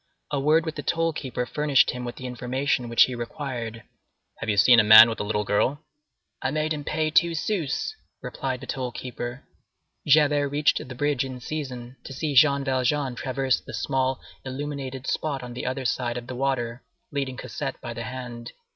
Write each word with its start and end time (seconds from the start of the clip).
A 0.31 0.39
word 0.39 0.65
with 0.65 0.73
the 0.77 0.81
toll 0.81 1.13
keeper 1.13 1.45
furnished 1.45 1.91
him 1.91 2.03
with 2.05 2.15
the 2.15 2.25
information 2.25 2.89
which 2.89 3.03
he 3.03 3.13
required: 3.13 3.83
"Have 4.39 4.49
you 4.49 4.57
seen 4.57 4.79
a 4.79 4.83
man 4.83 5.07
with 5.11 5.19
a 5.19 5.23
little 5.23 5.43
girl?" 5.43 5.83
"I 6.41 6.49
made 6.49 6.73
him 6.73 6.83
pay 6.83 7.11
two 7.11 7.35
sous," 7.35 7.95
replied 8.19 8.61
the 8.61 8.65
toll 8.65 8.91
keeper. 8.91 9.43
Javert 10.07 10.49
reached 10.49 10.79
the 10.79 10.95
bridge 10.95 11.23
in 11.23 11.39
season 11.39 11.97
to 12.03 12.13
see 12.13 12.33
Jean 12.33 12.63
Valjean 12.63 13.13
traverse 13.13 13.59
the 13.61 13.75
small 13.75 14.19
illuminated 14.43 15.05
spot 15.05 15.43
on 15.43 15.53
the 15.53 15.67
other 15.67 15.85
side 15.85 16.17
of 16.17 16.25
the 16.25 16.33
water, 16.35 16.81
leading 17.11 17.37
Cosette 17.37 17.79
by 17.79 17.93
the 17.93 18.01
hand. 18.05 18.53